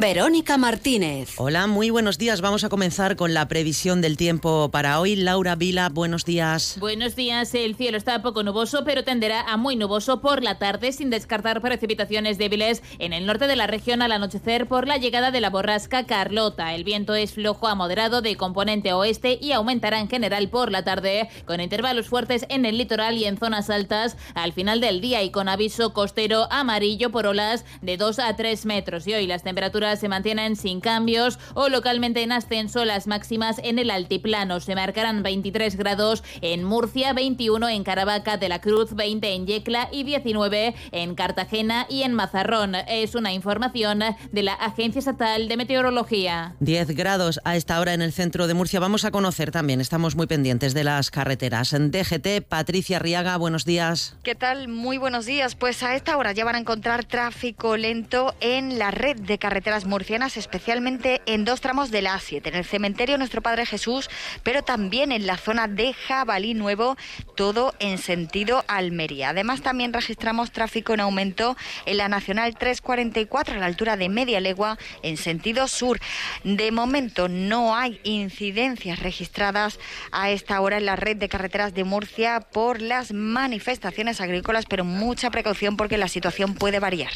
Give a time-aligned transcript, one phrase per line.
[0.00, 1.34] Verónica Martínez.
[1.36, 2.40] Hola, muy buenos días.
[2.40, 5.16] Vamos a comenzar con la previsión del tiempo para hoy.
[5.16, 6.78] Laura Vila, buenos días.
[6.80, 7.54] Buenos días.
[7.54, 11.60] El cielo está poco nuboso, pero tenderá a muy nuboso por la tarde, sin descartar
[11.60, 15.50] precipitaciones débiles en el norte de la región al anochecer por la llegada de la
[15.50, 16.74] borrasca Carlota.
[16.74, 20.84] El viento es flojo a moderado de componente oeste y aumentará en general por la
[20.84, 25.22] tarde, con intervalos fuertes en el litoral y en zonas altas al final del día
[25.22, 29.06] y con aviso costero amarillo por olas de 2 a 3 metros.
[29.06, 33.78] Y hoy las temperaturas se mantienen sin cambios o localmente en ascenso las máximas en
[33.78, 34.60] el altiplano.
[34.60, 39.88] Se marcarán 23 grados en Murcia, 21 en Caravaca de la Cruz, 20 en Yecla
[39.90, 42.74] y 19 en Cartagena y en Mazarrón.
[42.74, 46.54] Es una información de la Agencia Estatal de Meteorología.
[46.60, 48.80] 10 grados a esta hora en el centro de Murcia.
[48.80, 51.72] Vamos a conocer también, estamos muy pendientes de las carreteras.
[51.72, 54.16] En DGT, Patricia Riaga, buenos días.
[54.22, 54.68] ¿Qué tal?
[54.68, 55.54] Muy buenos días.
[55.54, 59.71] Pues a esta hora ya van a encontrar tráfico lento en la red de carreteras
[59.86, 64.10] murcianas, especialmente en dos tramos de la A7, en el cementerio Nuestro Padre Jesús,
[64.42, 66.96] pero también en la zona de Jabalí Nuevo,
[67.36, 69.30] todo en sentido Almería.
[69.30, 71.56] Además, también registramos tráfico en aumento
[71.86, 75.98] en la Nacional 344 a la altura de Media Legua en sentido sur.
[76.44, 79.78] De momento no hay incidencias registradas
[80.10, 84.84] a esta hora en la red de carreteras de Murcia por las manifestaciones agrícolas, pero
[84.84, 87.12] mucha precaución porque la situación puede variar.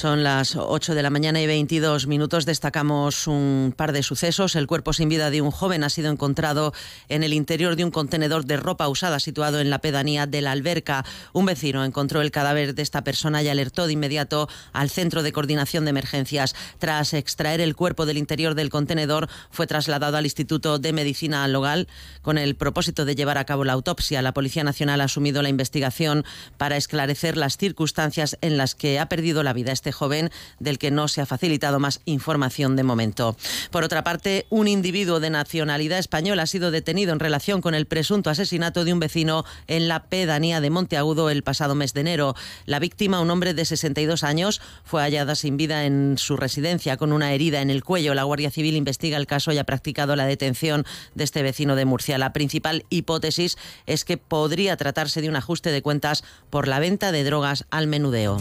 [0.00, 2.46] Son las 8 de la mañana y 22 minutos.
[2.46, 4.56] Destacamos un par de sucesos.
[4.56, 6.72] El cuerpo sin vida de un joven ha sido encontrado
[7.10, 10.52] en el interior de un contenedor de ropa usada situado en la pedanía de la
[10.52, 11.04] alberca.
[11.34, 15.32] Un vecino encontró el cadáver de esta persona y alertó de inmediato al Centro de
[15.32, 16.54] Coordinación de Emergencias.
[16.78, 21.88] Tras extraer el cuerpo del interior del contenedor, fue trasladado al Instituto de Medicina Logal
[22.22, 24.22] con el propósito de llevar a cabo la autopsia.
[24.22, 26.24] La Policía Nacional ha asumido la investigación
[26.56, 30.90] para esclarecer las circunstancias en las que ha perdido la vida este joven del que
[30.90, 33.36] no se ha facilitado más información de momento.
[33.70, 37.86] Por otra parte, un individuo de nacionalidad española ha sido detenido en relación con el
[37.86, 42.34] presunto asesinato de un vecino en la pedanía de Monteagudo el pasado mes de enero.
[42.66, 47.12] La víctima, un hombre de 62 años, fue hallada sin vida en su residencia con
[47.12, 48.14] una herida en el cuello.
[48.14, 50.84] La Guardia Civil investiga el caso y ha practicado la detención
[51.14, 52.18] de este vecino de Murcia.
[52.18, 57.12] La principal hipótesis es que podría tratarse de un ajuste de cuentas por la venta
[57.12, 58.38] de drogas al menudeo.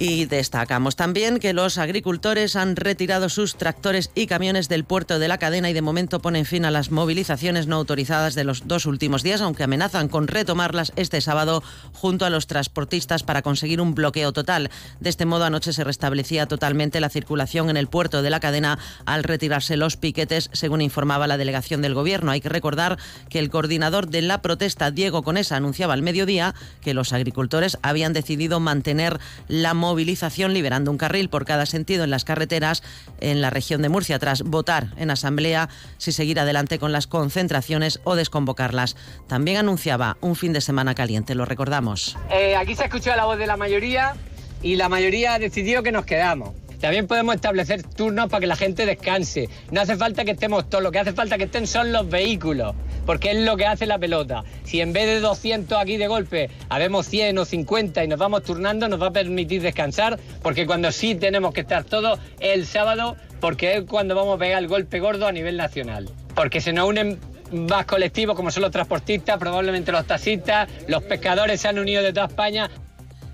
[0.00, 5.26] Y destacamos también que los agricultores han retirado sus tractores y camiones del puerto de
[5.26, 8.86] la cadena y de momento ponen fin a las movilizaciones no autorizadas de los dos
[8.86, 11.64] últimos días, aunque amenazan con retomarlas este sábado
[11.94, 14.70] junto a los transportistas para conseguir un bloqueo total.
[15.00, 18.78] De este modo, anoche se restablecía totalmente la circulación en el puerto de la cadena
[19.04, 22.30] al retirarse los piquetes, según informaba la delegación del Gobierno.
[22.30, 22.98] Hay que recordar
[23.30, 28.12] que el coordinador de la protesta, Diego Conesa, anunciaba al mediodía que los agricultores habían
[28.12, 32.82] decidido mantener la movilización movilización liberando un carril por cada sentido en las carreteras
[33.20, 38.00] en la región de Murcia tras votar en asamblea si seguir adelante con las concentraciones
[38.04, 38.96] o desconvocarlas.
[39.28, 42.18] También anunciaba un fin de semana caliente, lo recordamos.
[42.30, 44.14] Eh, aquí se ha escuchado la voz de la mayoría
[44.62, 46.50] y la mayoría ha decidido que nos quedamos.
[46.80, 49.48] También podemos establecer turnos para que la gente descanse.
[49.70, 52.74] No hace falta que estemos todos, lo que hace falta que estén son los vehículos,
[53.08, 54.44] porque es lo que hace la pelota.
[54.64, 58.42] Si en vez de 200 aquí de golpe habemos 100 o 50 y nos vamos
[58.42, 63.16] turnando, nos va a permitir descansar, porque cuando sí tenemos que estar todos el sábado,
[63.40, 66.10] porque es cuando vamos a pegar el golpe gordo a nivel nacional.
[66.34, 67.18] Porque se nos unen
[67.50, 72.12] más colectivos como son los transportistas, probablemente los taxistas, los pescadores se han unido de
[72.12, 72.68] toda España.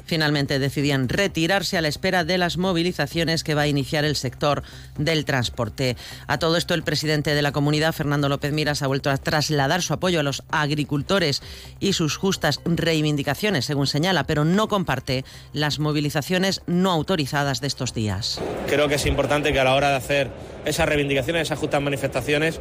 [0.04, 4.62] Finalmente decidían retirarse a la espera de las movilizaciones que va a iniciar el sector
[4.98, 5.96] del transporte.
[6.26, 9.82] A todo esto, el presidente de la comunidad, Fernando López Miras, ha vuelto a trasladar
[9.82, 11.42] su apoyo a los agricultores
[11.80, 17.94] y sus justas reivindicaciones, según señala, pero no comparte las movilizaciones no autorizadas de estos
[17.94, 18.40] días.
[18.66, 20.30] Creo que es importante que a la hora de hacer
[20.64, 22.60] esas reivindicaciones, esas justas manifestaciones,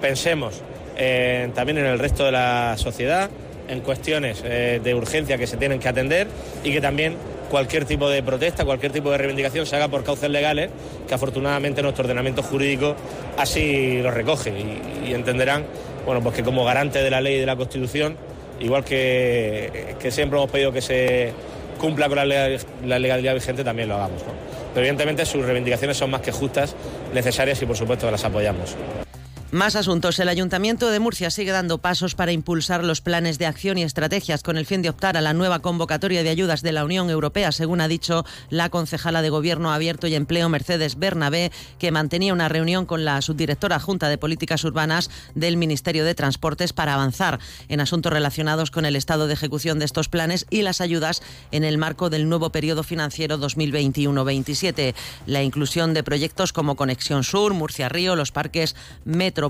[0.00, 0.60] pensemos
[0.96, 3.30] eh, también en el resto de la sociedad
[3.68, 6.26] en cuestiones eh, de urgencia que se tienen que atender
[6.64, 7.16] y que también
[7.50, 10.70] cualquier tipo de protesta, cualquier tipo de reivindicación se haga por cauces legales,
[11.06, 12.96] que afortunadamente nuestro ordenamiento jurídico
[13.36, 14.50] así lo recoge
[15.04, 15.66] y, entenderán
[16.06, 18.16] bueno, pues que como garante de la ley y de la Constitución,
[18.58, 21.32] igual que, siempre hemos pedido que se
[21.78, 22.24] cumpla con la
[22.98, 24.22] legalidad, vigente, también lo hagamos.
[24.72, 26.74] Pero evidentemente sus reivindicaciones son más que justas,
[27.12, 28.76] necesarias y por supuesto las apoyamos.
[29.52, 30.18] Más asuntos.
[30.18, 34.42] El Ayuntamiento de Murcia sigue dando pasos para impulsar los planes de acción y estrategias
[34.42, 37.52] con el fin de optar a la nueva convocatoria de ayudas de la Unión Europea,
[37.52, 42.48] según ha dicho la concejala de Gobierno Abierto y Empleo Mercedes Bernabé, que mantenía una
[42.48, 47.38] reunión con la subdirectora junta de Políticas Urbanas del Ministerio de Transportes para avanzar
[47.68, 51.64] en asuntos relacionados con el estado de ejecución de estos planes y las ayudas en
[51.64, 54.94] el marco del nuevo periodo financiero 2021-27.
[55.26, 58.74] La inclusión de proyectos como Conexión Sur, Murcia-Río, los parques
[59.04, 59.41] Metro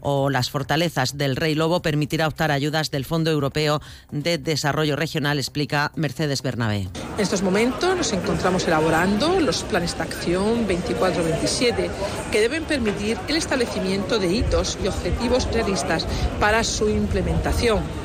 [0.00, 5.38] o las fortalezas del Rey Lobo permitirá optar ayudas del Fondo Europeo de Desarrollo Regional,
[5.38, 6.88] explica Mercedes Bernabé.
[7.16, 11.90] En estos momentos nos encontramos elaborando los planes de acción 24-27
[12.30, 16.06] que deben permitir el establecimiento de hitos y objetivos realistas
[16.38, 18.03] para su implementación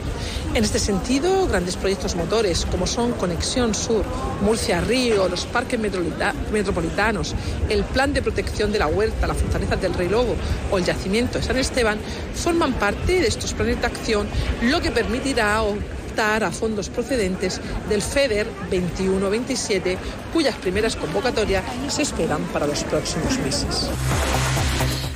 [0.53, 4.03] en este sentido, grandes proyectos motores como son Conexión Sur,
[4.41, 7.35] Murcia-Río, los parques metropolitanos,
[7.69, 10.35] el Plan de Protección de la Huerta, la Fortaleza del Rey Lobo
[10.71, 11.99] o el Yacimiento de San Esteban
[12.33, 14.27] forman parte de estos planes de acción,
[14.63, 19.97] lo que permitirá optar a fondos procedentes del FEDER 21-27,
[20.33, 23.89] cuyas primeras convocatorias se esperan para los próximos meses.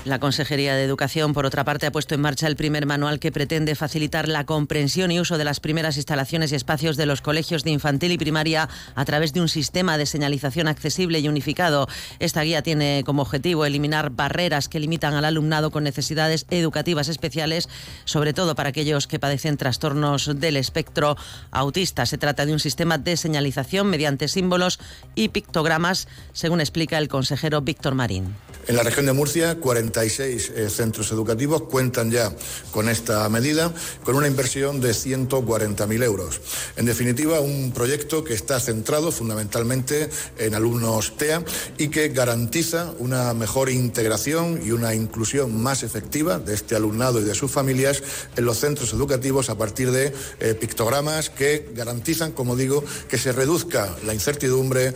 [0.05, 3.31] La Consejería de Educación, por otra parte, ha puesto en marcha el primer manual que
[3.31, 7.63] pretende facilitar la comprensión y uso de las primeras instalaciones y espacios de los colegios
[7.63, 11.87] de infantil y primaria a través de un sistema de señalización accesible y unificado.
[12.19, 17.69] Esta guía tiene como objetivo eliminar barreras que limitan al alumnado con necesidades educativas especiales,
[18.03, 21.15] sobre todo para aquellos que padecen trastornos del espectro
[21.49, 22.05] autista.
[22.05, 24.81] Se trata de un sistema de señalización mediante símbolos
[25.15, 28.35] y pictogramas, según explica el consejero Víctor Marín.
[28.65, 29.55] En la región de Murcia,
[29.93, 32.33] 46 eh, centros educativos cuentan ya
[32.71, 33.71] con esta medida,
[34.03, 36.41] con una inversión de 140.000 euros.
[36.75, 40.09] En definitiva, un proyecto que está centrado fundamentalmente
[40.39, 41.43] en alumnos TEA
[41.77, 47.23] y que garantiza una mejor integración y una inclusión más efectiva de este alumnado y
[47.23, 48.01] de sus familias
[48.35, 53.31] en los centros educativos a partir de eh, pictogramas que garantizan, como digo, que se
[53.31, 54.93] reduzca la incertidumbre.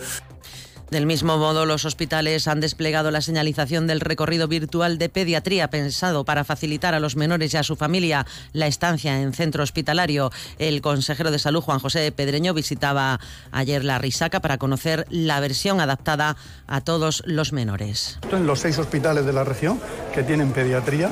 [0.90, 6.24] Del mismo modo, los hospitales han desplegado la señalización del recorrido virtual de pediatría pensado
[6.24, 8.24] para facilitar a los menores y a su familia
[8.54, 10.32] la estancia en centro hospitalario.
[10.58, 13.20] El consejero de salud, Juan José Pedreño, visitaba
[13.52, 16.36] ayer la Risaca para conocer la versión adaptada
[16.66, 18.18] a todos los menores.
[18.32, 19.78] En los seis hospitales de la región
[20.14, 21.10] que tienen pediatría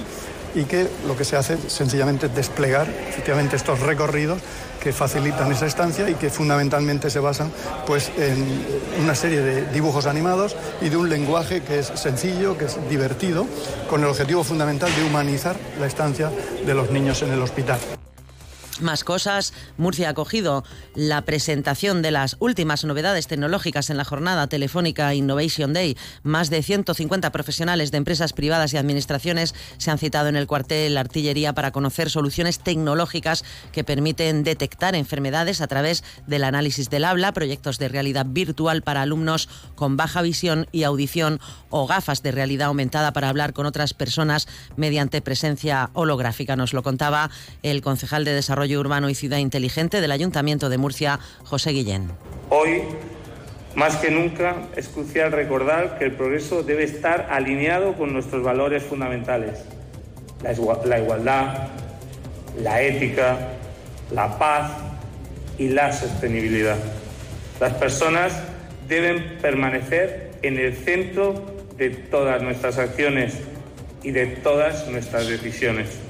[0.57, 4.41] y que lo que se hace es sencillamente desplegar efectivamente estos recorridos
[4.83, 7.53] que facilitan esa estancia y que fundamentalmente se basan
[7.87, 8.65] pues, en
[9.03, 13.47] una serie de dibujos animados y de un lenguaje que es sencillo, que es divertido,
[13.91, 16.31] con el objetivo fundamental de humanizar la estancia
[16.65, 17.79] de los niños en el hospital.
[18.81, 20.63] Más cosas, Murcia ha acogido
[20.95, 25.97] la presentación de las últimas novedades tecnológicas en la jornada telefónica Innovation Day.
[26.23, 30.99] Más de 150 profesionales de empresas privadas y administraciones se han citado en el cuartel
[30.99, 37.33] Artillería para conocer soluciones tecnológicas que permiten detectar enfermedades a través del análisis del habla,
[37.33, 41.41] proyectos de realidad virtual para alumnos con baja visión y audición
[41.71, 46.57] o gafas de realidad aumentada para hablar con otras personas mediante presencia holográfica.
[46.57, 47.31] Nos lo contaba
[47.63, 52.11] el concejal de Desarrollo Urbano y Ciudad Inteligente del Ayuntamiento de Murcia, José Guillén.
[52.51, 52.83] Hoy,
[53.75, 58.83] más que nunca, es crucial recordar que el progreso debe estar alineado con nuestros valores
[58.83, 59.61] fundamentales.
[60.43, 60.53] La,
[60.99, 61.69] igualdad,
[62.61, 63.37] la ética,
[64.11, 64.73] la paz
[65.59, 66.77] y la sostenibilidad.
[67.61, 68.33] Las personas
[68.89, 71.45] deben permanecer en el centro
[71.77, 73.35] de todas nuestras acciones
[74.03, 76.06] y de todas nuestras decisiones.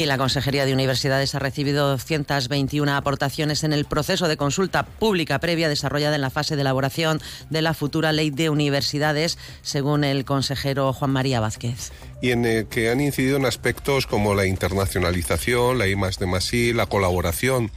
[0.00, 5.38] Y la Consejería de Universidades ha recibido 221 aportaciones en el proceso de consulta pública
[5.40, 10.24] previa desarrollada en la fase de elaboración de la futura ley de universidades, según el
[10.24, 11.92] consejero Juan María Vázquez.
[12.22, 16.86] Y en el que han incidido en aspectos como la internacionalización, la I de la
[16.86, 17.70] colaboración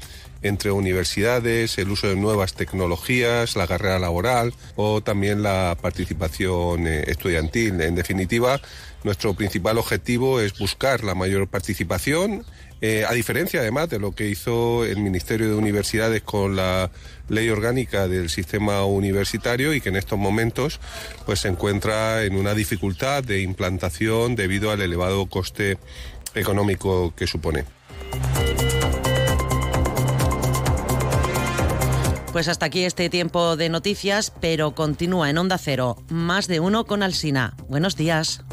[0.44, 7.06] entre universidades, el uso de nuevas tecnologías, la carrera laboral o también la participación eh,
[7.08, 7.82] estudiantil.
[7.82, 8.62] En definitiva,
[9.04, 12.46] nuestro principal objetivo es buscar la mayor participación,
[12.86, 16.92] eh, a diferencia además de lo que hizo el Ministerio de Universidades con la
[17.30, 20.82] ley orgánica del sistema universitario y que en estos momentos
[21.26, 25.78] pues, se encuentra en una dificultad de implantación debido al elevado coste
[26.36, 27.64] económico que supone.
[32.34, 36.86] Pues hasta aquí este tiempo de noticias, pero continúa en Onda Cero, más de uno
[36.86, 37.56] con Alsina.
[37.70, 38.44] Buenos días.